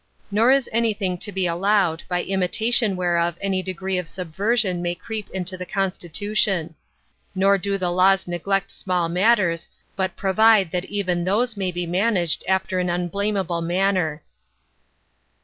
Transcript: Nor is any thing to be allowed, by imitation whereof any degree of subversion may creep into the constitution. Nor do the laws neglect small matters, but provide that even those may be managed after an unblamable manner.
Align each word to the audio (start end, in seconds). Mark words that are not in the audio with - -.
Nor 0.31 0.49
is 0.49 0.67
any 0.73 0.95
thing 0.95 1.19
to 1.19 1.31
be 1.31 1.45
allowed, 1.45 2.01
by 2.09 2.23
imitation 2.23 2.95
whereof 2.95 3.37
any 3.39 3.61
degree 3.61 3.99
of 3.99 4.07
subversion 4.07 4.81
may 4.81 4.95
creep 4.95 5.29
into 5.29 5.57
the 5.59 5.65
constitution. 5.67 6.73
Nor 7.35 7.59
do 7.59 7.77
the 7.77 7.91
laws 7.91 8.27
neglect 8.27 8.71
small 8.71 9.09
matters, 9.09 9.69
but 9.95 10.15
provide 10.15 10.71
that 10.71 10.85
even 10.85 11.23
those 11.23 11.55
may 11.55 11.71
be 11.71 11.85
managed 11.85 12.43
after 12.47 12.79
an 12.79 12.89
unblamable 12.89 13.61
manner. 13.61 14.23